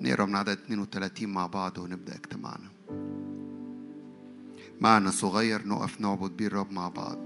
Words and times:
نقرأ 0.00 0.26
من 0.26 0.36
عدد 0.36 0.58
32 0.66 1.28
مع 1.28 1.46
بعض 1.46 1.78
ونبدأ 1.78 2.14
اجتماعنا. 2.14 2.70
معنى 4.80 5.12
صغير 5.12 5.68
نقف 5.68 6.00
نعبد 6.00 6.36
بيه 6.36 6.46
الرب 6.46 6.72
مع 6.72 6.88
بعض. 6.88 7.18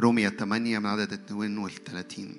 رومية 0.00 0.28
8 0.28 0.78
من 0.78 0.86
عدد 0.86 1.12
32 1.12 2.34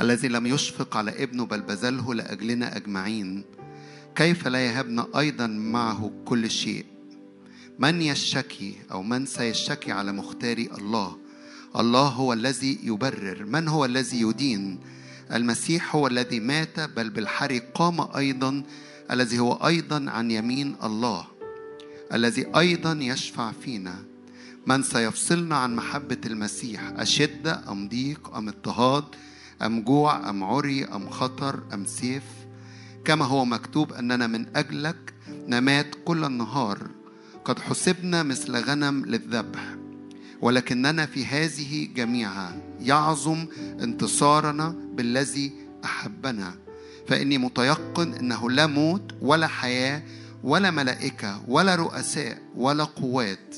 الذي 0.00 0.28
لم 0.28 0.46
يشفق 0.46 0.96
على 0.96 1.22
ابنه 1.22 1.46
بل 1.46 1.60
بذله 1.60 2.14
لأجلنا 2.14 2.76
أجمعين 2.76 3.44
كيف 4.14 4.48
لا 4.48 4.66
يهبنا 4.66 5.06
أيضا 5.18 5.46
معه 5.46 6.12
كل 6.24 6.50
شيء؟ 6.50 6.84
من 7.78 8.02
يشتكي 8.02 8.76
أو 8.92 9.02
من 9.02 9.26
سيشتكي 9.26 9.92
على 9.92 10.12
مختاري 10.12 10.70
الله؟ 10.78 11.16
الله 11.76 12.08
هو 12.08 12.32
الذي 12.32 12.78
يبرر. 12.82 13.44
من 13.44 13.68
هو 13.68 13.84
الذي 13.84 14.20
يدين؟ 14.20 14.80
المسيح 15.32 15.96
هو 15.96 16.06
الذي 16.06 16.40
مات 16.40 16.80
بل 16.80 17.10
بالحري 17.10 17.58
قام 17.74 18.16
أيضا 18.16 18.62
الذي 19.10 19.38
هو 19.38 19.52
أيضا 19.52 20.10
عن 20.10 20.30
يمين 20.30 20.76
الله 20.84 21.26
الذي 22.12 22.46
أيضا 22.56 22.92
يشفع 22.92 23.52
فينا. 23.52 23.94
من 24.66 24.82
سيفصلنا 24.82 25.56
عن 25.56 25.76
محبة 25.76 26.20
المسيح 26.26 26.82
أشدة 26.96 27.62
أم 27.68 27.88
ضيق 27.88 28.36
أم 28.36 28.48
اضطهاد 28.48 29.04
أم 29.62 29.82
جوع 29.82 30.30
أم 30.30 30.44
عري 30.44 30.84
أم 30.84 31.10
خطر 31.10 31.62
أم 31.74 31.86
سيف؟ 31.86 32.22
كما 33.04 33.24
هو 33.24 33.44
مكتوب 33.44 33.92
أننا 33.92 34.26
من 34.26 34.56
أجلك 34.56 35.14
نمات 35.48 35.94
كل 36.04 36.24
النهار. 36.24 36.90
قد 37.44 37.58
حسبنا 37.58 38.22
مثل 38.22 38.56
غنم 38.56 39.06
للذبح. 39.06 39.79
ولكننا 40.42 41.06
في 41.06 41.26
هذه 41.26 41.88
جميعها 41.94 42.56
يعظم 42.80 43.46
انتصارنا 43.80 44.74
بالذي 44.94 45.52
أحبنا. 45.84 46.54
فإني 47.08 47.38
متيقن 47.38 48.14
أنه 48.14 48.50
لا 48.50 48.66
موت 48.66 49.02
ولا 49.22 49.46
حياة 49.46 50.02
ولا 50.44 50.70
ملائكة 50.70 51.40
ولا 51.48 51.74
رؤساء 51.74 52.38
ولا 52.56 52.84
قوات 52.84 53.56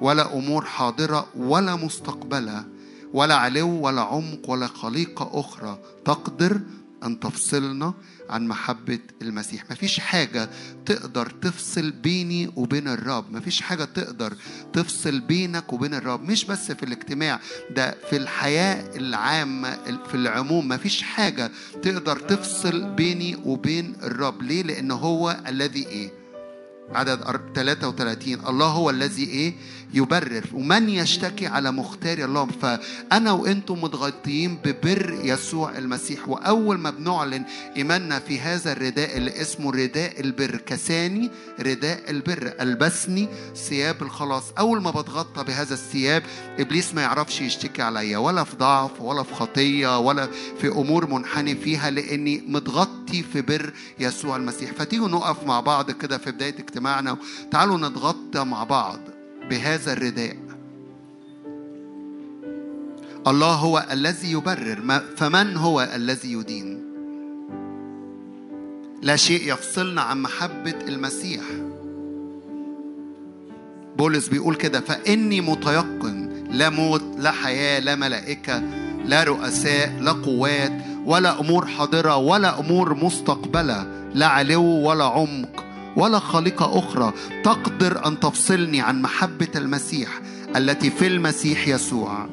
ولا 0.00 0.34
أمور 0.38 0.64
حاضرة 0.64 1.26
ولا 1.36 1.76
مستقبلة 1.76 2.64
ولا 3.12 3.34
علو 3.34 3.68
ولا 3.80 4.00
عمق 4.00 4.50
ولا 4.50 4.66
خليقة 4.66 5.30
أخرى 5.40 5.78
تقدر 6.04 6.60
أن 7.04 7.20
تفصلنا 7.20 7.94
عن 8.30 8.48
محبة 8.48 8.98
المسيح. 9.22 9.64
مفيش 9.70 10.00
حاجة 10.00 10.50
تقدر 10.86 11.30
تفصل 11.30 11.90
بيني 11.90 12.50
وبين 12.56 12.88
الرب. 12.88 13.32
مفيش 13.32 13.60
حاجة 13.62 13.84
تقدر 13.84 14.34
تفصل 14.72 15.20
بينك 15.20 15.72
وبين 15.72 15.94
الرب. 15.94 16.22
مش 16.22 16.44
بس 16.44 16.72
في 16.72 16.82
الاجتماع 16.82 17.40
ده 17.70 17.96
في 18.10 18.16
الحياة 18.16 18.96
العامة 18.96 19.78
في 20.08 20.14
العموم. 20.14 20.68
مفيش 20.68 21.02
حاجة 21.02 21.50
تقدر 21.82 22.18
تفصل 22.18 22.94
بيني 22.94 23.36
وبين 23.44 23.94
الرب. 24.02 24.42
ليه؟ 24.42 24.62
لأنه 24.62 24.94
هو 24.94 25.40
الذي 25.48 25.86
إيه؟ 25.86 26.10
عدد 26.94 27.20
33 27.54 28.34
الله 28.48 28.66
هو 28.66 28.90
الذي 28.90 29.24
إيه؟ 29.24 29.54
يبرر 29.94 30.44
ومن 30.54 30.88
يشتكي 30.88 31.46
على 31.46 31.72
مختار 31.72 32.18
الله؟ 32.18 32.46
فأنا 32.46 33.32
وأنتم 33.32 33.82
متغطيين 33.82 34.58
ببر 34.64 35.20
يسوع 35.24 35.78
المسيح 35.78 36.28
وأول 36.28 36.78
ما 36.78 36.90
بنعلن 36.90 37.44
إيماننا 37.76 38.18
في 38.18 38.40
هذا 38.40 38.72
الرداء 38.72 39.16
اللي 39.16 39.40
اسمه 39.40 39.70
رداء 39.70 40.20
البر 40.20 40.56
كساني 40.56 41.30
رداء 41.60 42.10
البر 42.10 42.54
ألبسني 42.60 43.28
ثياب 43.56 44.02
الخلاص. 44.02 44.44
أول 44.58 44.82
ما 44.82 44.90
بتغطى 44.90 45.44
بهذا 45.44 45.74
الثياب 45.74 46.22
إبليس 46.58 46.94
ما 46.94 47.02
يعرفش 47.02 47.40
يشتكي 47.40 47.82
عليا 47.82 48.18
ولا 48.18 48.44
في 48.44 48.56
ضعف 48.56 49.00
ولا 49.00 49.22
في 49.22 49.34
خطية 49.34 49.98
ولا 49.98 50.28
في 50.60 50.68
أمور 50.68 51.06
منحني 51.06 51.56
فيها 51.56 51.90
لأني 51.90 52.42
متغطي 52.48 53.22
في 53.22 53.42
بر 53.42 53.72
يسوع 53.98 54.36
المسيح. 54.36 54.72
فتيجوا 54.72 55.08
نقف 55.08 55.44
مع 55.46 55.60
بعض 55.60 55.90
كده 55.90 56.18
في 56.18 56.30
بداية 56.30 56.54
اجتماعنا 56.58 57.16
تعالوا 57.50 57.78
نتغطى 57.88 58.44
مع 58.44 58.64
بعض. 58.64 58.98
بهذا 59.50 59.92
الرداء. 59.92 60.36
الله 63.26 63.54
هو 63.54 63.86
الذي 63.90 64.32
يبرر 64.32 65.02
فمن 65.16 65.56
هو 65.56 65.88
الذي 65.94 66.32
يدين؟ 66.32 66.84
لا 69.02 69.16
شيء 69.16 69.52
يفصلنا 69.52 70.00
عن 70.00 70.22
محبة 70.22 70.74
المسيح. 70.88 71.42
بولس 73.98 74.28
بيقول 74.28 74.54
كده 74.54 74.80
فإني 74.80 75.40
متيقن 75.40 76.30
لا 76.50 76.70
موت 76.70 77.02
لا 77.18 77.30
حياة 77.30 77.80
لا 77.80 77.94
ملائكة 77.94 78.62
لا 79.04 79.24
رؤساء 79.24 79.92
لا 80.00 80.12
قوات 80.12 80.72
ولا 81.06 81.40
أمور 81.40 81.66
حاضرة 81.66 82.16
ولا 82.16 82.60
أمور 82.60 82.94
مستقبلة 82.94 83.86
لا 84.14 84.26
علو 84.26 84.64
ولا 84.64 85.04
عمق 85.04 85.64
ولا 86.00 86.18
خليقة 86.18 86.78
أخرى 86.78 87.12
تقدر 87.44 88.06
أن 88.06 88.20
تفصلني 88.20 88.80
عن 88.80 89.02
محبة 89.02 89.48
المسيح 89.56 90.20
التي 90.56 90.90
في 90.90 91.06
المسيح 91.06 91.68
يسوع. 91.68 92.28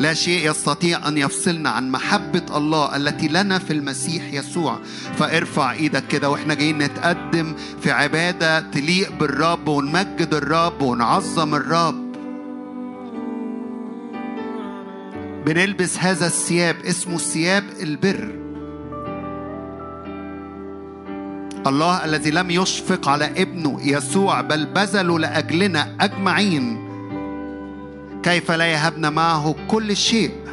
لا 0.00 0.14
شيء 0.14 0.50
يستطيع 0.50 1.08
أن 1.08 1.18
يفصلنا 1.18 1.70
عن 1.70 1.90
محبة 1.90 2.56
الله 2.56 2.96
التي 2.96 3.28
لنا 3.28 3.58
في 3.58 3.72
المسيح 3.72 4.32
يسوع. 4.32 4.78
فارفع 5.18 5.72
إيدك 5.72 6.06
كده 6.06 6.30
وإحنا 6.30 6.54
جايين 6.54 6.78
نتقدم 6.78 7.54
في 7.80 7.90
عبادة 7.90 8.60
تليق 8.60 9.12
بالرب 9.12 9.68
ونمجد 9.68 10.34
الرب 10.34 10.82
ونعظم 10.82 11.54
الرب. 11.54 12.14
بنلبس 15.46 15.98
هذا 15.98 16.26
الثياب 16.26 16.76
اسمه 16.84 17.18
ثياب 17.18 17.64
البر. 17.82 18.43
الله 21.66 22.04
الذي 22.04 22.30
لم 22.30 22.50
يشفق 22.50 23.08
على 23.08 23.24
ابنه 23.24 23.78
يسوع 23.82 24.40
بل 24.40 24.66
بذله 24.66 25.18
لأجلنا 25.18 25.96
أجمعين. 26.00 26.84
كيف 28.22 28.50
لا 28.50 28.66
يهبنا 28.66 29.10
معه 29.10 29.54
كل 29.68 29.96
شيء؟ 29.96 30.43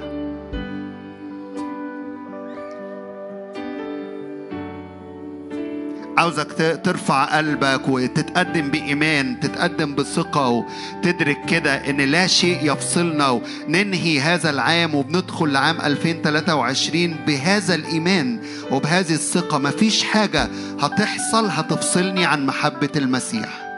عاوزك 6.22 6.82
ترفع 6.84 7.38
قلبك 7.38 7.88
وتتقدم 7.88 8.72
بإيمان 8.72 9.40
تتقدم 9.40 9.96
بثقة 9.96 10.48
وتدرك 10.50 11.46
كده 11.46 11.90
إن 11.90 11.98
لا 12.02 12.28
شيء 12.28 12.72
يفصلنا 12.72 13.30
وننهي 13.30 14.20
هذا 14.20 14.50
العام 14.50 14.96
وبندخل 14.96 15.52
لعام 15.52 15.82
2023 15.82 17.16
بهذا 17.28 17.76
الإيمان 17.76 18.40
وبهذه 18.72 19.14
الثقة. 19.14 19.58
مفيش 19.58 20.04
حاجة 20.04 20.48
هتحصل 20.80 21.46
هتفصلني 21.50 22.26
عن 22.26 22.46
محبة 22.46 22.90
المسيح. 22.96 23.71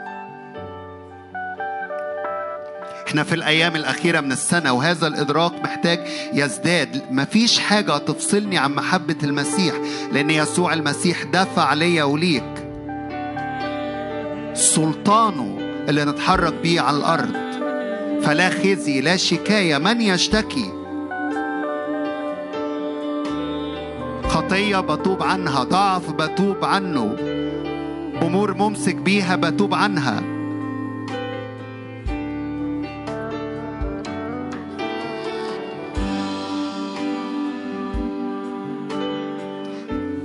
إحنا 3.08 3.22
في 3.22 3.34
الأيام 3.34 3.76
الاخيره 3.76 4.20
من 4.20 4.32
السنة 4.32 4.72
وهذا 4.72 5.06
الادراك 5.06 5.52
محتاج 5.52 6.00
يزداد. 6.32 7.02
مفيش 7.10 7.58
حاجة 7.58 7.98
تفصلني 7.98 8.58
عن 8.58 8.74
محبه 8.74 9.16
المسيح 9.22 9.74
لأن 10.12 10.30
يسوع 10.30 10.72
المسيح 10.72 11.22
دفع 11.22 11.74
ليا 11.74 12.04
وليك. 12.04 12.68
سلطانه 14.54 15.58
اللي 15.88 16.04
نتحرك 16.04 16.54
بيه 16.62 16.80
على 16.80 16.96
الأرض. 16.96 17.34
فلا 18.22 18.50
خزي 18.50 19.00
لا 19.00 19.16
شكاية 19.16 19.78
من 19.78 20.00
يشتكي؟ 20.00 20.72
خطية 24.28 24.80
بتوب 24.80 25.22
عنها 25.22 25.64
ضعف 25.64 26.10
بتوب 26.10 26.64
عنه. 26.64 27.16
أمور 28.22 28.54
ممسك 28.54 28.94
بيها 28.94 29.36
بتوب 29.36 29.74
عنها. 29.74 30.33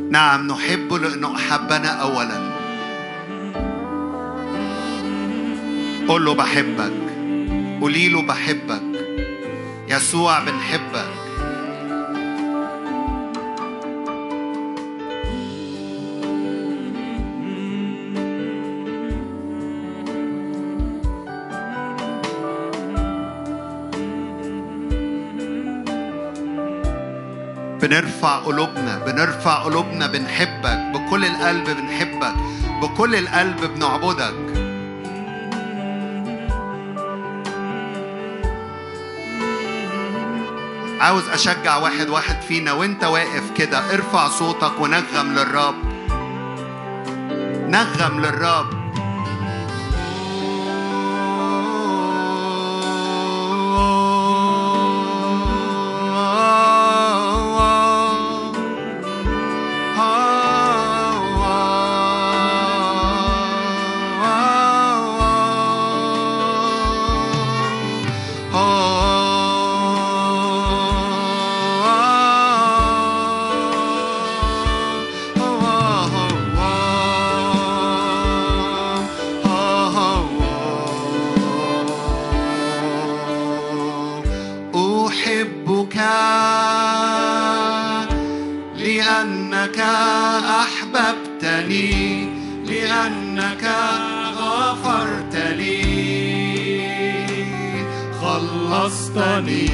نعم 0.09 0.47
نحبه 0.47 0.99
لأنه 0.99 1.35
أحبنا 1.35 1.87
أولا. 1.87 2.49
قول 6.07 6.25
له 6.25 6.33
بحبك 6.33 6.93
قولي 7.81 8.09
له 8.09 8.21
بحبك. 8.21 8.81
يسوع 9.87 10.39
بنحبك. 10.39 11.28
بنرفع 27.89 28.35
قلوبنا 28.35 28.97
بنرفع 28.97 29.63
قلوبنا 29.63 30.07
بنحبك 30.07 30.77
بكل 30.93 31.25
القلب 31.25 31.69
بنحبك 31.69 32.33
بكل 32.81 33.15
القلب 33.15 33.61
بنعبدك. 33.75 34.59
عاوز 41.01 41.29
أشجع 41.29 41.77
واحد 41.77 42.09
واحد 42.09 42.41
فينا 42.41 42.71
وانت 42.71 43.03
واقف 43.03 43.51
كده 43.57 43.93
ارفع 43.93 44.27
صوتك 44.27 44.79
ونغم 44.79 45.33
للرب. 45.33 45.75
نغم 47.69 48.19
للرب. 48.19 48.78
لأنك 89.59 89.79
أحببتني 90.61 92.29
لأنك 92.65 93.65
غفرت 94.37 95.35
لي 95.35 95.79
خلصتني. 98.21 99.69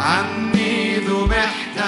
عني 0.00 0.96
ذبحت 0.96 1.78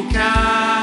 lugar. 0.00 0.79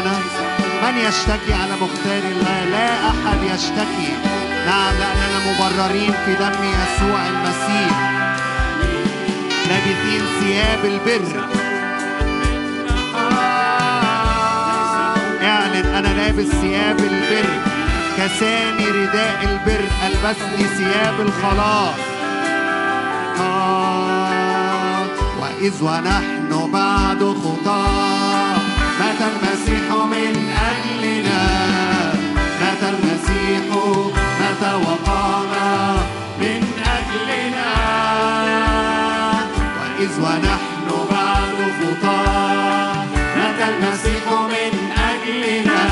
خلصتنا 0.00 0.20
من 0.82 0.98
يشتكي 0.98 1.54
على 1.54 1.72
مختار 1.72 2.22
الله؟ 2.32 2.64
لا 2.64 2.88
أحد 3.08 3.42
يشتكي. 3.54 4.12
نعم 4.66 4.94
لأننا 4.98 5.38
مبررين 5.46 6.12
في 6.24 6.34
دم 6.34 6.52
يسوع 6.52 7.26
المسيح. 7.26 8.10
لابسين 9.68 10.22
ثياب 10.40 10.84
البر. 10.84 11.48
اعلن 15.42 15.86
أنا 15.94 16.08
لابس 16.08 16.46
ثياب 16.46 16.98
البر. 16.98 17.48
كساني 18.18 18.84
رداء 18.84 19.38
البر 19.42 19.84
ألبسني 20.06 20.64
ثياب 20.76 21.20
الخلاص. 21.20 21.94
آه، 23.40 25.02
وإذ 25.40 25.82
ونحن 25.82 26.70
بعد 26.72 27.34
خطاة. 27.44 28.29
مات 29.20 29.32
المسيح 29.32 29.90
من 29.90 30.34
أجلنا. 30.70 31.42
المسيح 32.82 33.64
وقام 34.64 35.52
من 36.40 36.62
أجلنا. 36.96 37.70
وإذ 39.80 40.12
ونحن 40.20 40.88
بعد 41.10 41.58
خطاة 41.78 42.94
المسيح 43.68 44.24
من 44.32 44.72
أجلنا. 45.10 45.82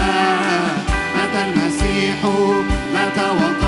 مات 1.17 1.35
المسيح 1.47 2.25
مات 2.95 3.19
وقام 3.19 3.68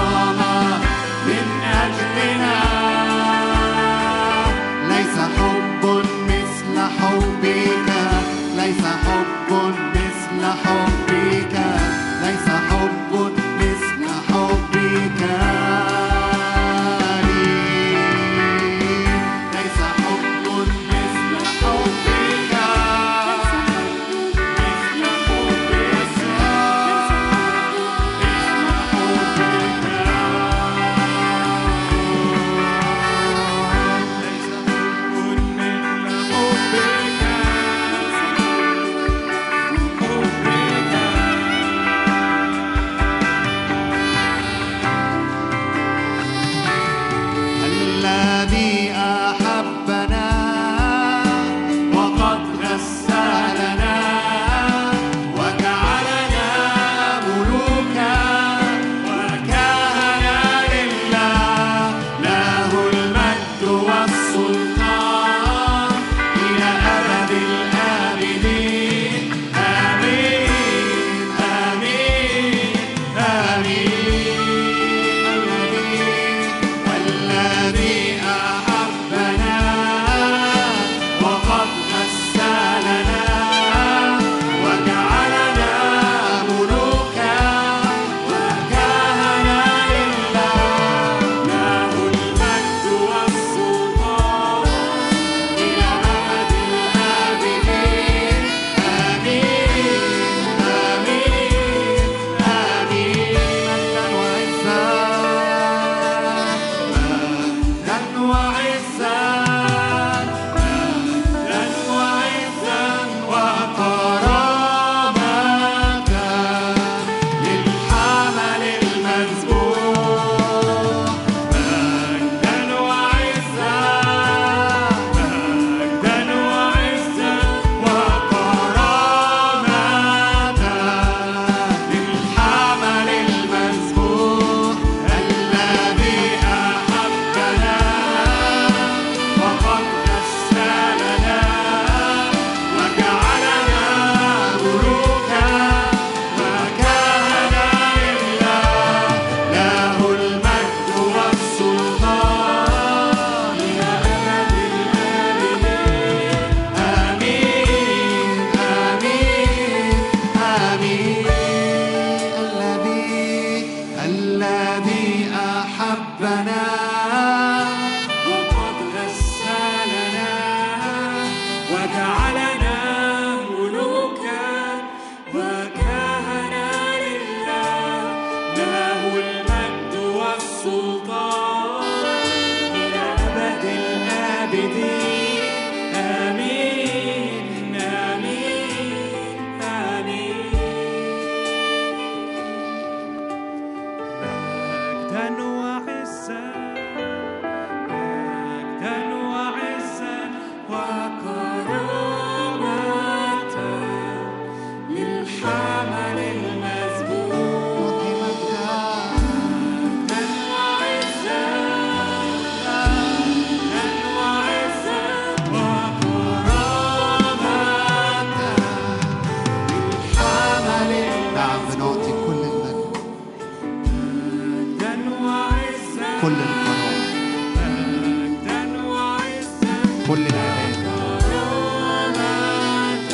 كل 230.11 230.27
العبادة 230.27 230.91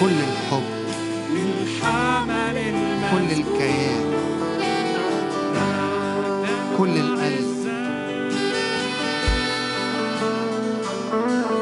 كل 0.00 0.16
الحب. 0.28 0.62
كل 3.12 3.32
الكيان. 3.32 4.04
كل 6.78 6.96
القلب. 6.98 7.56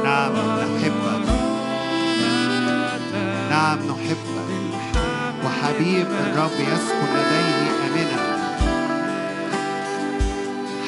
نعم 0.05 0.33
نحبك. 0.33 1.29
نعم 3.50 3.79
نحبك. 3.79 4.50
وحبيب 5.45 6.07
الرب 6.07 6.50
يسكن 6.61 7.11
لديه 7.14 7.71
آمنا 7.87 8.21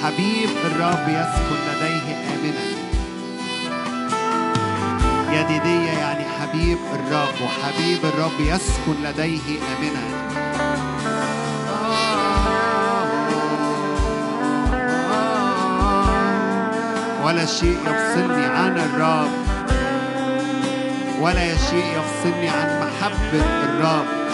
حبيب 0.03 0.50
الرب 0.65 1.09
يسكن 1.09 1.59
لديه 1.69 2.17
آمنا 2.35 2.75
يديدية 5.40 5.90
يعني 5.90 6.25
حبيب 6.25 6.78
الرب 6.95 7.35
وحبيب 7.45 8.05
الرب 8.05 8.40
يسكن 8.40 9.02
لديه 9.05 9.40
أمنا. 9.76 10.07
ولا 17.25 17.47
شيء 17.47 17.78
يفصلني 17.87 18.47
عن 18.47 18.78
الرب. 18.78 19.31
ولا 21.21 21.57
شيء 21.57 21.85
يفصلني 21.99 22.49
عن 22.49 22.81
محبة 22.81 23.45
الرب. 23.64 24.25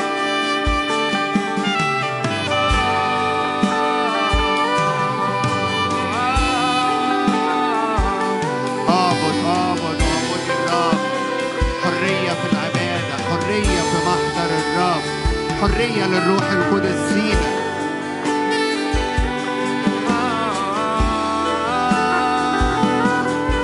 حرية 13.53 13.65
في 13.65 13.97
محضر 14.07 14.51
الرب 14.59 15.03
حرية 15.61 16.07
للروح 16.07 16.51
القدس 16.51 17.13
فينا 17.13 17.53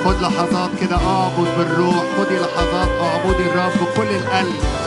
خد 0.05 0.23
لحظات 0.23 0.71
كده 0.81 0.97
اعبد 0.97 1.49
بالروح. 1.59 2.05
خدي 2.19 2.39
لحظات 2.39 2.89
اعبدي 3.01 3.43
الرب 3.43 3.73
بكل 3.81 4.11
القلب. 4.17 4.78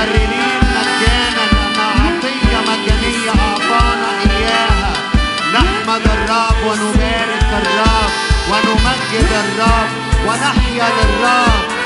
متبررين 0.00 0.60
مجانا 0.60 1.44
لأنها 1.52 1.90
عطية 2.00 2.58
مجانية 2.70 3.30
أعطانا 3.30 4.08
إياها. 4.30 4.92
نحمد 5.52 6.02
الرب 6.06 6.64
ونبارك 6.66 7.50
الرب 7.62 8.10
ونمجد 8.50 9.30
الرب 9.32 9.90
ونحيا 10.26 10.88
للرب. 10.88 11.79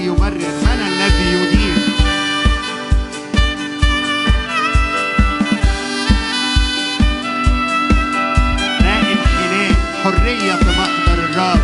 الذي 0.00 0.08
يبرر 0.08 0.52
من 0.64 0.80
الذي 0.86 1.32
يدين 1.32 1.76
لا 8.80 8.96
انحناء 8.98 9.74
حرية 10.04 10.54
في 10.56 10.70
محضر 10.80 11.18
الرب. 11.24 11.60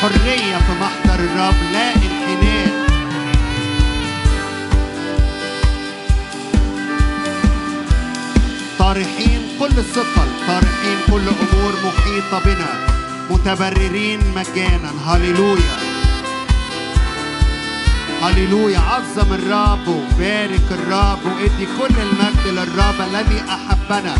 حرية 0.00 0.56
في 0.56 0.72
محضر 0.80 1.20
الرب 1.24 1.54
لا 1.72 1.94
انحناء 1.94 2.70
طارحين 8.78 9.42
كل 9.58 9.78
الثقل 9.78 10.28
طارحين 10.48 10.98
كل 11.10 11.26
أمور 11.28 11.72
محيطة 11.84 12.38
بنا. 12.44 12.70
متبررين 13.30 14.20
مجانا 14.36 14.90
هللويا. 15.06 15.89
هللويا 18.22 18.78
عظم 18.78 19.32
الرب 19.32 19.88
وبارك 19.88 20.66
الرب 20.70 21.18
وادي 21.26 21.66
كل 21.66 21.94
المجد 22.00 22.46
للرب 22.46 23.00
الذي 23.00 23.42
أحبنا. 23.48 24.14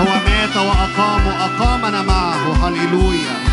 هو 0.00 0.06
مات 0.26 0.56
وأقام 0.56 1.26
وأقامنا 1.26 2.02
معه. 2.02 2.68
هللويا. 2.68 3.51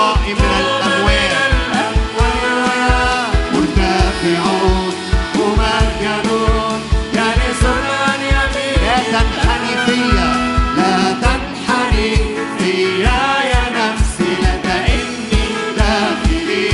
الرقاء 0.00 0.28
من 0.28 0.52
الأموات 0.60 1.30
مرتفع 3.52 4.42
ممجد 5.34 6.28
جالس 7.14 7.62
عن 7.64 8.20
يمين 8.20 8.80
لا 8.84 8.98
تنحني 9.12 9.74
فيا 9.86 10.30
لا 10.76 11.12
تنحني 11.22 12.10
فيا 12.58 13.22
يا 13.52 13.64
نفسي 13.78 14.30
لك 14.42 14.66
إني 14.88 15.44
داخلي. 15.76 16.70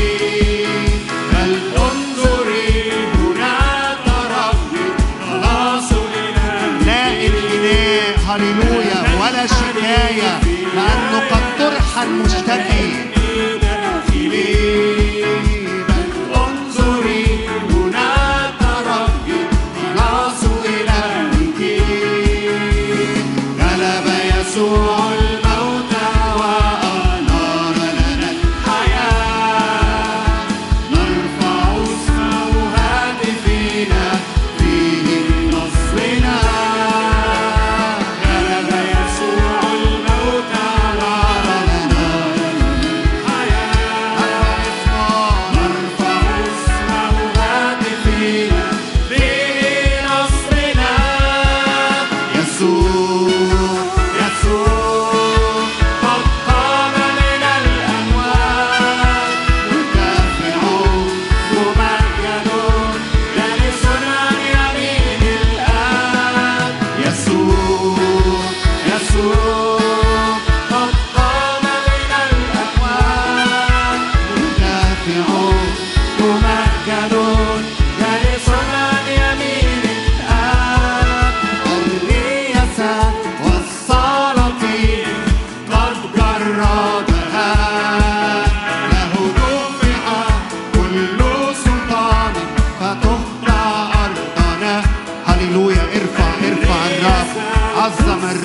بل 1.33 1.53
انظري 1.77 2.71
هناك 3.15 4.07
ربي 4.37 4.87
خلاص 5.31 5.93
لنا 5.93 6.51
لا 6.87 7.03
انحناء 7.27 8.19
هللويا 8.29 9.01
ولا 9.21 9.47
شكاية 9.47 10.41
لأنه 10.75 11.19
قد 11.31 11.45
طرح 11.59 11.99
المشتكي. 12.03 13.16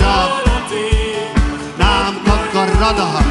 النار 0.01 0.31
نعم 1.79 2.13
قد 2.27 2.53
جردها 2.53 3.21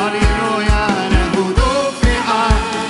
هللويا 0.00 0.86
له 1.12 1.52
دفع 1.56 2.26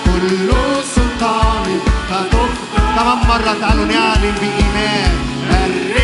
كل 0.05 0.49
سلطان 0.95 1.81
فتخ 2.11 2.51
كمان 2.97 3.19
مرة 3.29 3.57
تعالوا 3.61 3.85
نعلن 3.85 4.35
بإيمان. 4.41 6.02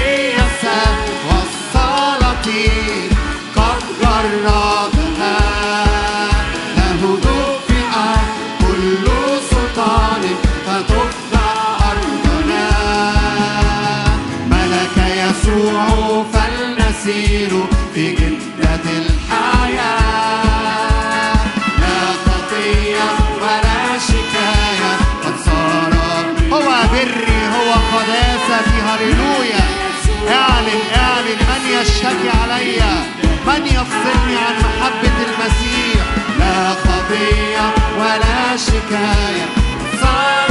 يشتكي 31.81 32.31
علي 32.43 32.81
من 33.47 33.67
يفصلني 33.67 34.37
عن 34.37 34.55
محبة 34.65 35.17
المسيح. 35.29 36.05
لا 36.39 36.71
قضية 36.71 37.67
ولا 37.99 38.57
شكاية. 38.57 39.47
صار 40.03 40.48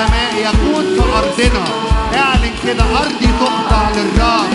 السماء 0.00 0.34
يكون 0.34 0.84
في 0.84 1.02
أرضنا. 1.18 1.64
اعلن 2.16 2.54
كده 2.64 2.84
أرضي 2.84 3.26
تخضع 3.40 3.90
للرب. 3.90 4.50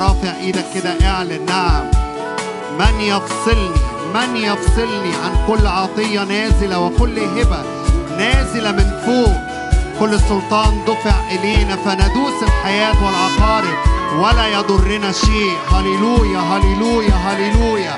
رافع 0.00 0.36
إيدك 0.40 0.64
كده 0.74 1.08
اعلن. 1.10 1.46
نعم. 1.46 1.84
من 2.78 3.00
يفصلني؟ 3.00 3.70
من 4.14 4.36
يفصلني 4.36 5.14
عن 5.24 5.46
كل 5.46 5.66
عطية 5.66 6.24
نازلة 6.24 6.78
وكل 6.78 7.18
هبة 7.18 7.62
نازلة 8.18 8.72
من 8.72 8.90
فوق؟ 9.06 9.36
كل 10.00 10.20
سلطان 10.20 10.84
دفع 10.86 11.14
إلينا 11.30 11.76
فندوس 11.76 12.42
الحياة 12.42 13.04
والعقارب 13.04 13.74
ولا 14.18 14.46
يضرنا 14.46 15.12
شيء. 15.12 15.52
هللويا 15.72 16.38
هللويا 16.38 17.14
هللويا. 17.14 17.96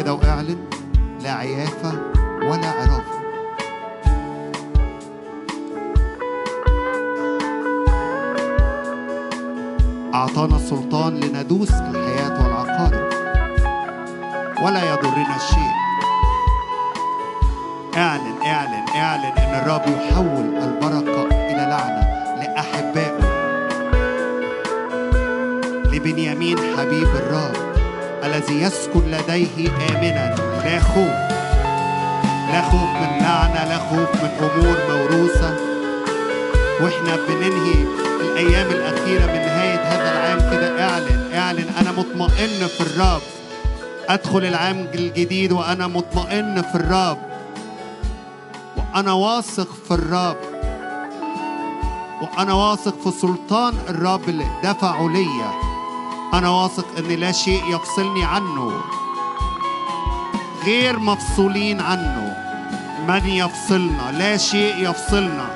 كده 0.00 0.14
وأعلن 0.14 0.58
لا 1.22 1.32
عيافة 1.32 1.92
ولا 2.42 2.70
عرافة 2.70 3.20
أعطانا 10.14 10.56
السلطان 10.56 11.20
لندوس 11.20 11.70
الحياة 11.70 12.42
والعقارب 12.44 13.10
ولا 14.64 14.92
يضرنا 14.92 15.38
شيء 15.38 15.72
اعلن 17.96 18.42
اعلن 18.42 18.84
اعلن 18.96 19.38
إن 19.38 19.54
الرب 19.62 19.82
يحول 19.88 20.56
البركة 20.56 21.26
إلى 21.26 21.66
لعنة 21.70 22.02
لأحبائه. 22.36 23.20
لبنيامين 25.92 26.58
حبيب 26.58 27.08
الرب. 27.16 27.69
الذي 28.30 28.62
يسكن 28.62 29.00
لديه 29.10 29.68
آمنا. 29.90 30.34
لا 30.64 30.80
خوف. 30.80 31.14
لا 32.52 32.62
خوف 32.62 32.90
من 33.00 33.18
لعنة 33.20 33.64
لا 33.64 33.78
خوف 33.78 34.10
من 34.22 34.30
أمور 34.40 34.76
موروثة. 34.90 35.56
وإحنا 36.80 37.16
بننهي 37.28 37.84
الأيام 38.20 38.70
الأخيرة 38.70 39.26
من 39.26 39.40
نهاية 39.46 39.82
هذا 39.82 40.12
العام 40.12 40.50
كده. 40.50 40.88
اعلن 40.88 41.34
اعلن. 41.34 41.68
أنا 41.80 41.92
مطمئن 41.92 42.66
في 42.66 42.80
الرب. 42.80 43.20
أدخل 44.08 44.44
العام 44.44 44.86
الجديد 44.94 45.52
وأنا 45.52 45.86
مطمئن 45.86 46.62
في 46.62 46.74
الرب. 46.74 47.18
وأنا 48.76 49.12
واثق 49.12 49.68
في 49.88 49.94
الرب. 49.94 50.36
وأنا 52.22 52.52
واثق 52.52 52.94
في 53.04 53.10
سلطان 53.10 53.74
الرب 53.88 54.28
اللي 54.28 54.46
دفعه 54.64 55.08
ليا. 55.08 55.69
أنا 56.34 56.50
واثق 56.50 56.86
إن 56.98 57.04
لا 57.04 57.32
شيء 57.32 57.74
يفصلني 57.74 58.24
عنه. 58.24 58.72
غير 60.64 60.98
مفصولين 60.98 61.80
عنه. 61.80 62.36
من 63.08 63.26
يفصلنا؟ 63.26 64.12
لا 64.18 64.36
شيء 64.36 64.90
يفصلنا. 64.90 65.50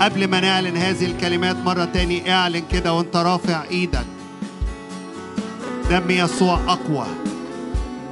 قبل 0.00 0.28
ما 0.28 0.40
نعلن 0.40 0.76
هذه 0.76 1.04
الكلمات 1.04 1.56
مرة 1.56 1.84
تاني 1.84 2.32
اعلن 2.32 2.62
كده 2.72 2.92
وانت 2.92 3.16
رافع 3.16 3.62
إيدك. 3.70 4.06
دم 5.90 6.10
يسوع 6.10 6.60
أقوى. 6.68 7.06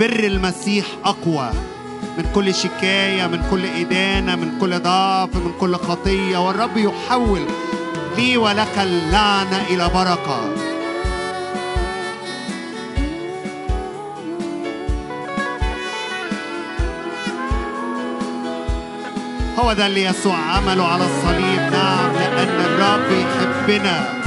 بر 0.01 0.25
المسيح 0.25 0.87
أقوى. 1.05 1.51
من 2.19 2.31
كل 2.35 2.55
شكاية 2.55 3.27
من 3.27 3.43
كل 3.51 3.65
إدانة 3.65 4.37
من 4.37 4.59
كل 4.61 4.79
ضعف 4.79 5.35
من 5.35 5.53
كل 5.61 5.77
خطية. 5.77 6.39
والرب 6.39 6.77
يحول 6.77 7.41
لي 8.17 8.37
ولك 8.37 8.79
اللعنة 8.79 9.63
إلى 9.71 9.91
بركة. 9.95 10.41
هو 19.59 19.73
ده 19.73 19.87
اللي 19.87 20.05
يسوع 20.05 20.37
عمله 20.37 20.87
على 20.87 21.05
الصليب. 21.05 21.73
نعم 21.73 22.13
لأن 22.17 22.61
الرب 22.61 23.11
يحبنا. 23.13 24.19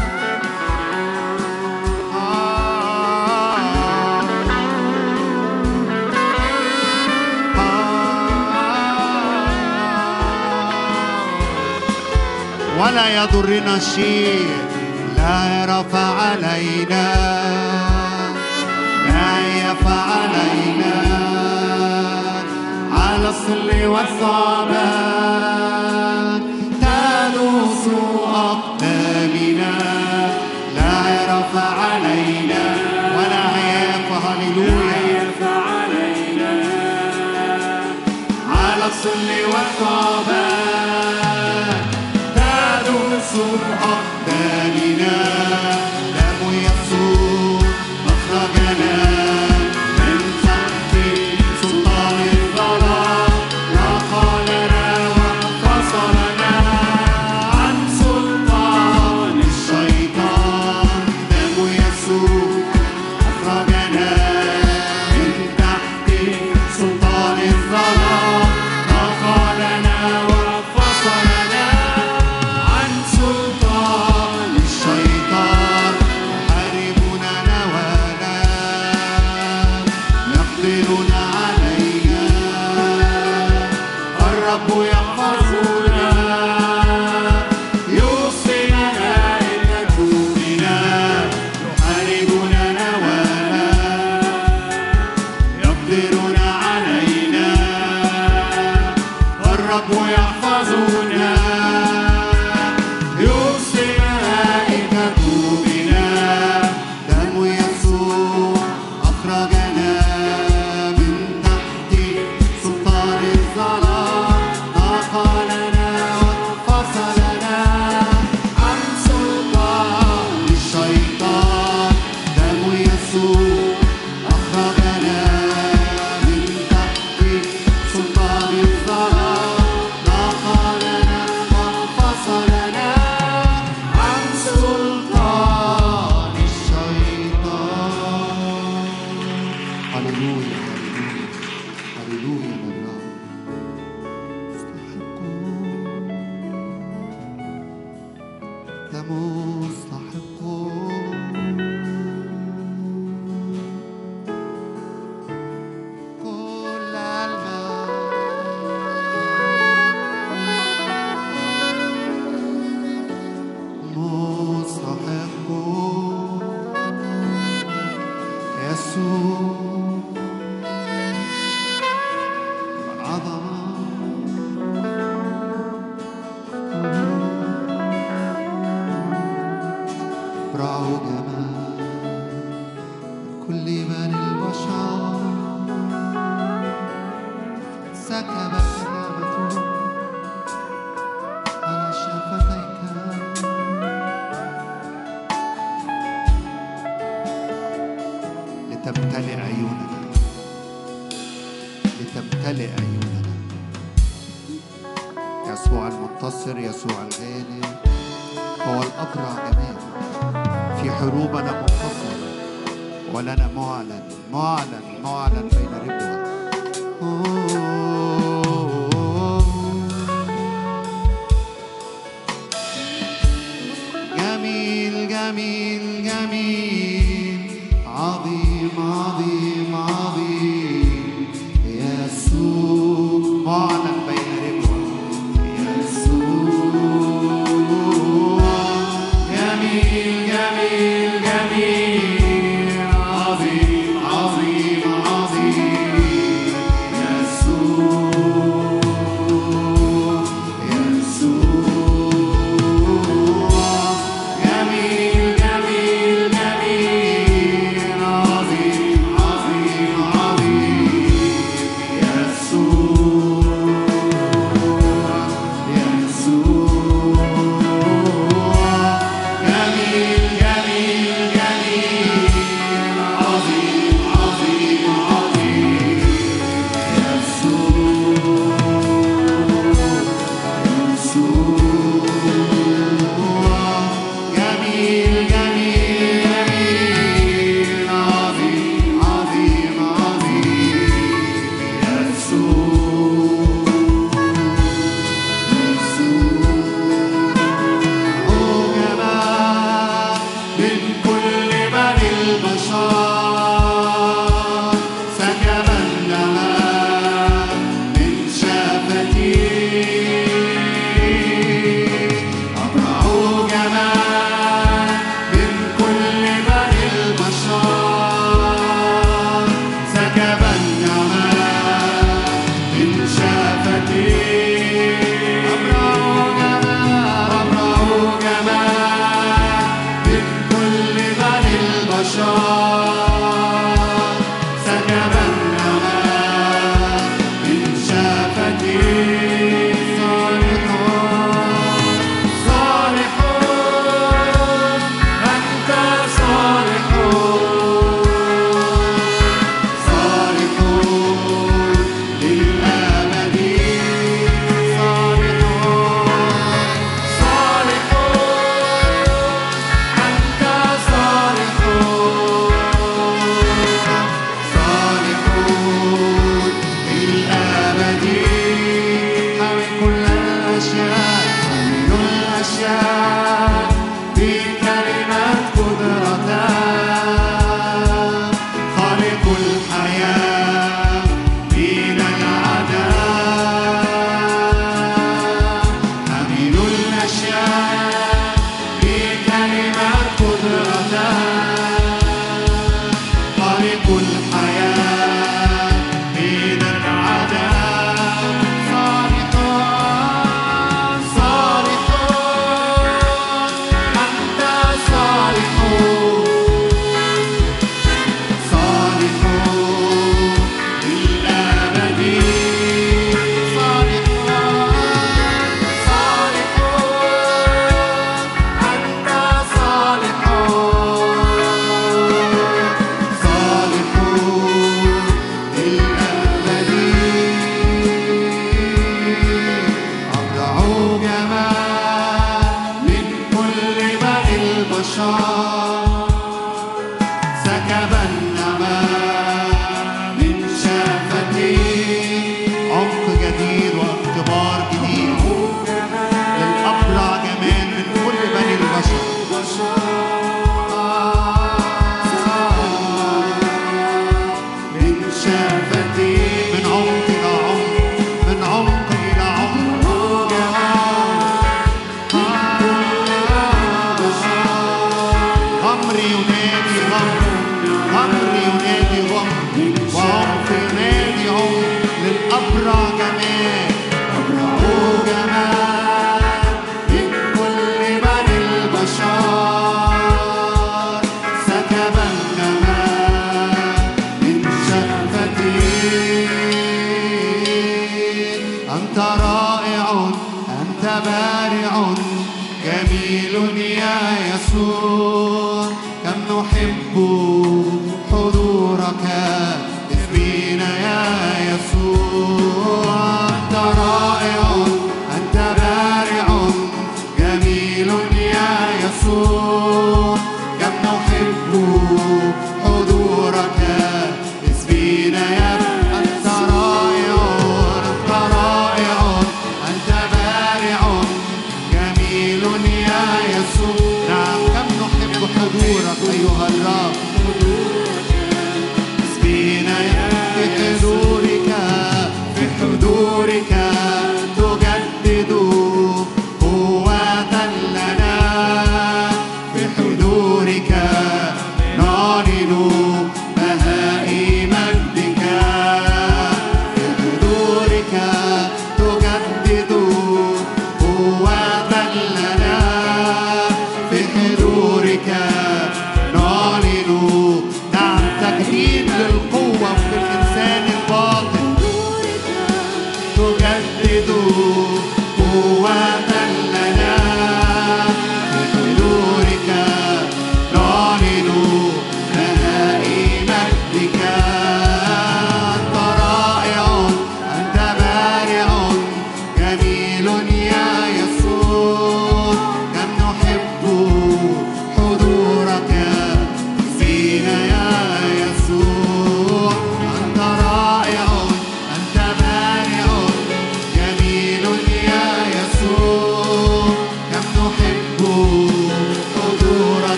ولا 12.82 13.24
يضرنا 13.24 13.80
شيء 13.80 14.48
لا 15.18 15.62
يرفع 15.62 16.22
علينا 16.22 17.08
لا 19.08 19.32
يرفع 19.58 20.02
علينا. 20.12 20.96
على 22.92 23.30
الصل 23.30 23.70
والصعبان 23.86 25.22
تدوس 26.82 27.86
أقدامنا 28.36 29.74
لا 30.76 30.98
يرفع 31.22 31.68
علينا 31.86 32.64
ولا 33.18 33.44
هياف 33.58 34.10
هللويا. 34.26 35.22
على 38.50 38.86
الصل 38.86 39.30
والصعبان 39.46 40.51
تدوس 43.52 44.11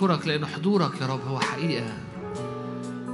بنشكرك 0.00 0.26
لأن 0.26 0.46
حضورك 0.46 1.00
يا 1.00 1.06
رب 1.06 1.20
هو 1.28 1.40
حقيقة. 1.40 1.92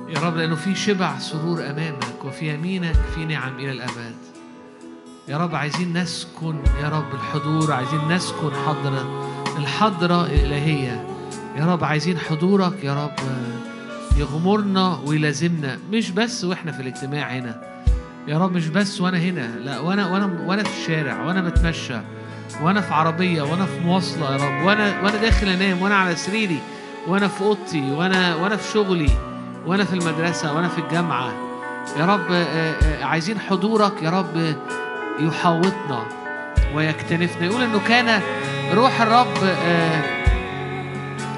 يا 0.08 0.20
رب 0.20 0.36
لأنه 0.36 0.54
في 0.54 0.74
شبع 0.74 1.18
سرور 1.18 1.70
أمامك 1.70 2.24
وفي 2.24 2.54
يمينك 2.54 2.96
في 3.14 3.24
نعم 3.24 3.58
إلى 3.58 3.72
الأبد. 3.72 4.14
يا 5.28 5.36
رب 5.36 5.54
عايزين 5.54 5.98
نسكن 5.98 6.56
يا 6.82 6.88
رب 6.88 7.14
الحضور 7.14 7.72
عايزين 7.72 8.08
نسكن 8.08 8.50
حضرة 8.66 9.28
الحضرة 9.58 10.26
الإلهية. 10.26 11.06
يا 11.56 11.66
رب 11.66 11.84
عايزين 11.84 12.18
حضورك 12.18 12.84
يا 12.84 13.04
رب 13.04 13.16
يغمرنا 14.16 15.00
ويلازمنا. 15.06 15.78
مش 15.92 16.10
بس 16.10 16.44
وإحنا 16.44 16.72
في 16.72 16.82
الاجتماع 16.82 17.28
هنا. 17.28 17.82
يا 18.28 18.38
رب 18.38 18.52
مش 18.52 18.68
بس 18.68 19.00
وأنا 19.00 19.18
هنا 19.18 19.58
لا 19.58 19.80
وأنا 19.80 20.12
وأنا 20.12 20.42
وأنا 20.46 20.62
في 20.62 20.82
الشارع 20.82 21.22
وأنا 21.22 21.40
بتمشى 21.40 22.00
وأنا 22.62 22.80
في 22.80 22.94
عربية 22.94 23.42
وأنا 23.42 23.66
في 23.66 23.80
مواصلة 23.80 24.32
يا 24.32 24.36
رب 24.36 24.66
وأنا 24.66 25.02
وأنا 25.02 25.16
داخل 25.16 25.48
أنام 25.48 25.82
وأنا 25.82 25.96
على 25.96 26.16
سريري. 26.16 26.58
وأنا 27.08 27.28
في 27.28 27.40
أوضتي 27.40 27.90
وأنا 27.92 28.34
وأنا 28.34 28.56
في 28.56 28.72
شغلي 28.72 29.10
وأنا 29.66 29.84
في 29.84 29.92
المدرسة 29.92 30.52
وأنا 30.54 30.68
في 30.68 30.78
الجامعة. 30.78 31.32
يا 31.98 32.06
رب 32.06 32.32
آه، 32.32 32.44
آه، 32.82 33.04
عايزين 33.04 33.38
حضورك 33.40 34.02
يا 34.02 34.10
رب 34.10 34.56
يحوطنا 35.20 36.06
ويكتنفنا. 36.74 37.46
يقول 37.46 37.62
إنه 37.62 37.80
كان 37.88 38.20
روح 38.72 39.00
الرب 39.00 39.44
آه، 39.44 40.02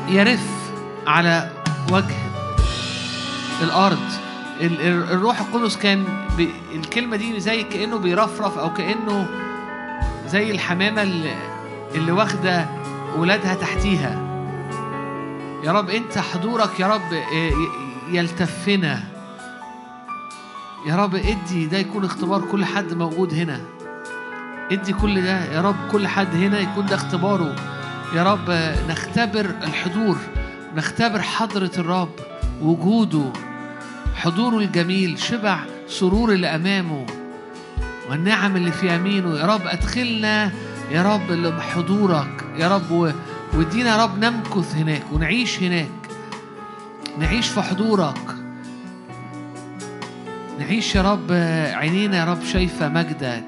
يرف 0.09 0.47
على 1.07 1.51
وجه 1.93 2.17
الأرض. 3.63 3.99
ال- 4.61 4.81
ال- 4.81 5.11
الروح 5.13 5.41
القدس 5.41 5.77
كان. 5.77 6.05
الكلمة 6.75 7.17
دي 7.17 7.41
زي 7.41 7.63
كأنه 7.63 7.99
بيرفرف 7.99 8.59
أو 8.59 8.73
كأنه 8.73 9.27
زي 10.27 10.51
الحمامة 10.51 11.03
اللي 11.95 12.13
واخدة 12.13 12.67
ولادها 13.17 13.55
تحتيها. 13.55 14.28
يا 15.65 15.73
رب 15.73 15.91
انت 15.91 16.19
حضورك 16.19 16.81
يا 16.81 16.87
رب 16.87 17.13
آه، 17.13 17.53
يلتفنا. 18.11 19.03
يا 20.87 20.97
رب 20.97 21.15
ادي 21.15 21.67
ده 21.67 21.79
يكون 21.79 22.05
اختبار 22.05 22.41
كل 22.53 22.65
حد 22.65 22.95
موجود 22.95 23.35
هنا. 23.35 23.61
ادي 24.73 24.93
كل 24.93 25.23
ده 25.23 25.45
يا 25.45 25.61
رب 25.61 25.77
كل 25.93 26.07
حد 26.09 26.35
هنا 26.35 26.59
يكون 26.59 26.87
ده 26.87 26.95
اختباره. 26.95 27.55
يا 28.15 28.23
رب 28.23 28.51
آه، 28.51 28.87
نختبر 28.91 29.45
الحضور 29.63 30.17
نختبر 30.77 31.23
حضرة 31.23 31.71
الرب 31.79 32.11
وجوده 32.63 33.33
حضوره 34.15 34.57
الجميل 34.59 35.19
شبع 35.19 35.59
سرور 35.89 36.33
اللي 36.33 36.47
أمامه 36.47 37.07
والنعم 38.11 38.57
اللي 38.57 38.73
في 38.73 38.95
يمينه. 38.95 39.39
يا 39.39 39.47
رب 39.47 39.67
أدخلنا 39.67 40.53
يا 40.91 41.03
رب 41.15 41.31
لحضورك. 41.33 42.45
يا 42.57 42.69
رب 42.69 43.13
وادينا 43.55 43.91
يا 43.91 44.05
رب 44.05 44.19
نمكث 44.19 44.77
هناك 44.77 45.03
ونعيش 45.13 45.63
هناك. 45.63 45.89
نعيش 47.19 47.49
في 47.49 47.63
حضورك. 47.63 48.35
نعيش 50.59 50.95
يا 50.95 51.03
رب 51.03 51.33
عينينا 51.73 52.17
يا 52.17 52.25
رب 52.25 52.45
شايفة 52.45 52.89
مجدك. 52.89 53.45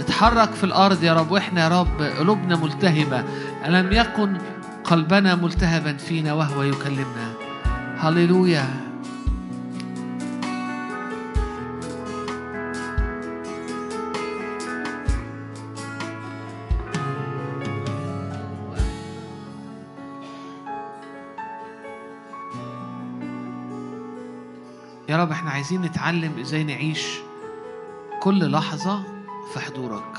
نتحرك 0.00 0.52
في 0.52 0.64
الأرض 0.64 1.02
يا 1.02 1.14
رب 1.14 1.30
وإحنا 1.30 1.64
يا 1.64 1.80
رب 1.80 2.02
قلوبنا 2.02 2.56
ملتهبة 2.56 3.24
ألم 3.66 3.92
يكن 3.92 4.38
قلبنا 4.84 5.34
ملتهبا 5.34 5.96
فينا 5.96 6.32
وهو 6.32 6.62
يكلمنا. 6.62 7.32
هللويا. 7.98 8.89
يا 25.10 25.16
رب 25.16 25.30
إحنا 25.30 25.50
عايزين 25.50 25.82
نتعلم 25.82 26.32
إزاي 26.40 26.64
نعيش 26.64 27.18
كل 28.22 28.50
لحظة 28.50 29.02
في 29.52 29.60
حضورك. 29.60 30.18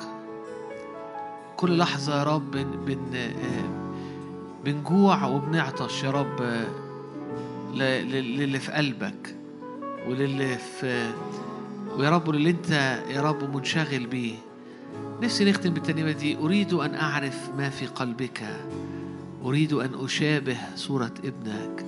كل 1.57 1.77
لحظة 1.77 2.19
يا 2.19 2.23
رب 2.23 2.51
بن 2.51 2.71
بن 2.85 3.15
آه، 3.15 3.91
بنجوع 4.65 5.25
وبنعطش 5.25 6.03
يا 6.03 6.11
رب 6.11 6.41
آه، 6.41 6.67
للي 8.01 8.59
في 8.59 8.71
قلبك 8.71 9.35
وللي 10.07 10.57
في 10.57 11.11
ويا 11.97 12.09
رب 12.09 12.27
وللي 12.27 12.49
انت 12.49 12.69
يا 13.09 13.21
رب 13.21 13.55
منشغل 13.55 14.05
بيه. 14.07 14.35
نفسي 15.21 15.45
نختم 15.51 15.69
بالترنيمة 15.73 16.11
دي. 16.11 16.37
أريد 16.37 16.73
أن 16.73 16.95
أعرف 16.95 17.49
ما 17.57 17.69
في 17.69 17.85
قلبك. 17.85 18.41
أريد 19.45 19.73
أن 19.73 19.89
أشابه 20.05 20.57
صورة 20.75 21.13
ابنك. 21.25 21.85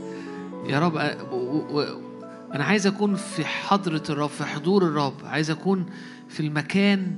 يا 0.68 0.80
رب 0.80 0.94
و- 1.32 2.13
أنا 2.54 2.64
عايز 2.64 2.88
أكون 2.88 3.16
في 3.16 3.46
حضرة 3.46 4.04
الرب 4.10 4.30
في 4.30 4.44
حضور 4.46 4.84
الرب. 4.84 5.14
عايز 5.26 5.52
أكون 5.52 5.86
في 6.30 6.40
المكان 6.40 7.18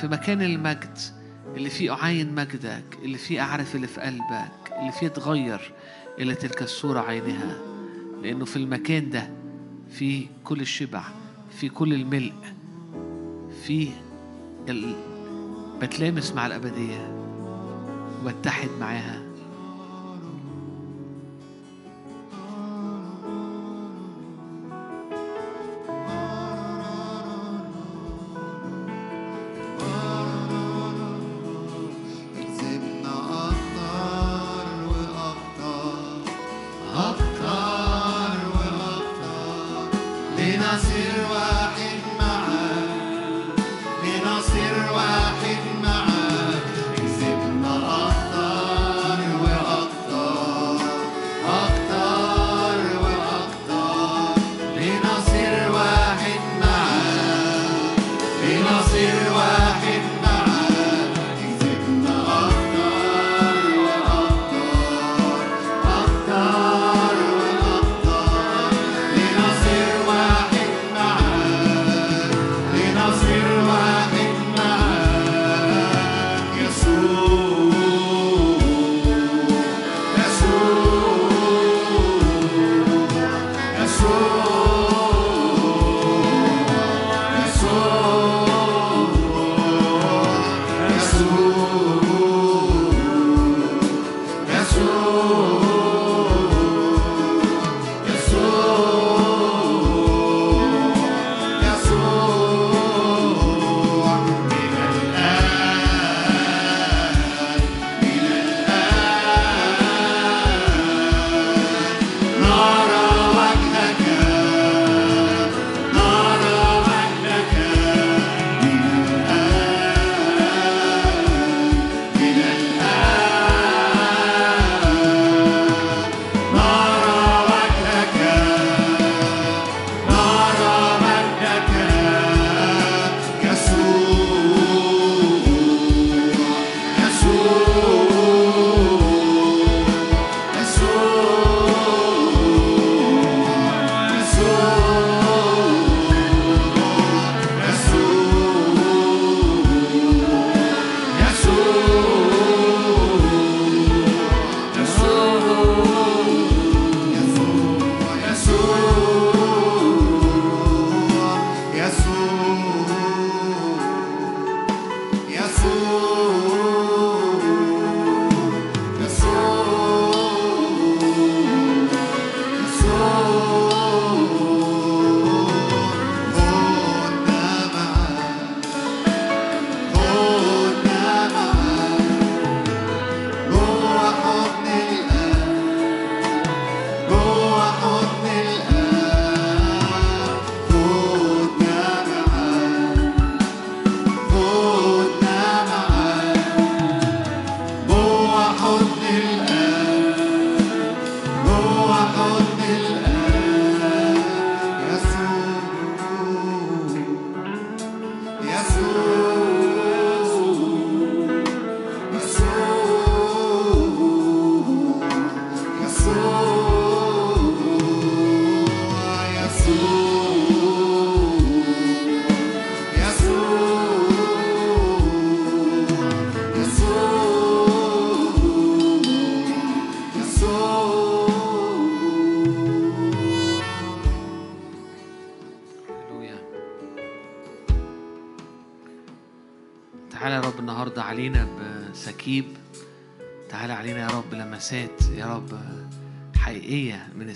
في 0.00 0.08
مكان 0.08 0.42
المجد 0.42 0.98
اللي 1.56 1.70
فيه 1.70 1.92
أعاين 1.92 2.34
مجدك 2.34 2.84
اللي 3.02 3.18
فيه 3.18 3.40
أعرف 3.40 3.76
اللي 3.76 3.86
في 3.86 4.00
قلبك 4.00 4.72
اللي 4.80 4.92
فيه 4.92 5.06
أتغير 5.06 5.72
إلى 6.18 6.34
تلك 6.34 6.62
الصورة 6.62 7.00
عينها. 7.00 7.58
لأنه 8.22 8.44
في 8.44 8.56
المكان 8.56 9.10
ده 9.10 9.30
في 9.90 10.26
كل 10.44 10.60
الشبع 10.60 11.02
في 11.50 11.68
كل 11.68 11.94
الملء 11.94 12.32
في 13.66 13.88
ال... 14.68 14.94
بتلامس 15.82 16.32
مع 16.32 16.46
الأبدية 16.46 17.12
وبتحد 18.24 18.68
معاها. 18.80 19.22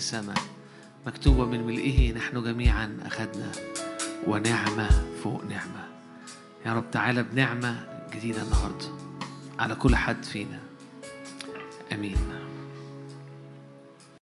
السماء 0.05 0.37
مكتوبة 1.07 1.45
من 1.45 1.67
ملئه 1.67 2.13
نحن 2.13 2.43
جميعا 2.43 2.97
أخذنا 3.05 3.51
ونعمة 4.27 4.89
فوق 5.23 5.43
نعمة. 5.43 5.87
يا 6.65 6.73
رب 6.73 6.91
تعالى 6.91 7.23
بنعمة 7.23 7.87
جديدة 8.13 8.41
النهاردة 8.41 8.85
على 9.59 9.75
كل 9.75 9.95
حد 9.95 10.23
فينا. 10.23 10.59
آمين. 11.91 12.17